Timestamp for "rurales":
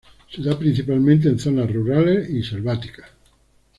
1.71-2.27